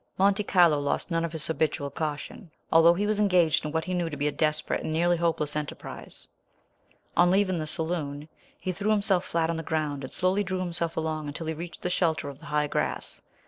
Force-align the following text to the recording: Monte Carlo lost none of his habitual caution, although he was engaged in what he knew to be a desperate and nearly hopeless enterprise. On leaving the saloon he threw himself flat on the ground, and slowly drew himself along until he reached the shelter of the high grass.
Monte 0.17 0.43
Carlo 0.45 0.79
lost 0.79 1.11
none 1.11 1.23
of 1.23 1.31
his 1.31 1.45
habitual 1.45 1.91
caution, 1.91 2.49
although 2.73 2.95
he 2.95 3.05
was 3.05 3.19
engaged 3.19 3.63
in 3.63 3.71
what 3.71 3.85
he 3.85 3.93
knew 3.93 4.09
to 4.09 4.17
be 4.17 4.27
a 4.27 4.31
desperate 4.31 4.81
and 4.81 4.91
nearly 4.91 5.15
hopeless 5.15 5.55
enterprise. 5.55 6.27
On 7.15 7.29
leaving 7.29 7.59
the 7.59 7.67
saloon 7.67 8.27
he 8.59 8.71
threw 8.71 8.89
himself 8.89 9.23
flat 9.23 9.51
on 9.51 9.57
the 9.57 9.61
ground, 9.61 10.03
and 10.03 10.11
slowly 10.11 10.43
drew 10.43 10.57
himself 10.57 10.97
along 10.97 11.27
until 11.27 11.45
he 11.45 11.53
reached 11.53 11.83
the 11.83 11.89
shelter 11.91 12.29
of 12.29 12.39
the 12.39 12.47
high 12.47 12.65
grass. 12.65 13.21